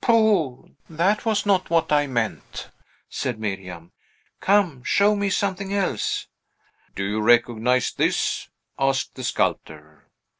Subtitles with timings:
[0.00, 0.70] "Poh!
[0.90, 2.68] that was not what I meant,"
[3.08, 3.92] said Miriam.
[4.40, 6.26] "Come, show me something else."
[6.96, 10.08] "Do you recognize this?" asked the sculptor.